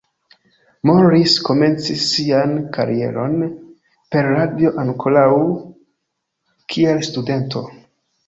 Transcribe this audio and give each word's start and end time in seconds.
Morris 0.89 1.33
komencis 1.49 2.05
sian 2.13 2.55
karieron 2.77 3.35
per 4.15 4.29
radio 4.37 4.71
ankoraŭ 4.85 5.29
kiel 6.75 7.05
studento. 7.11 7.63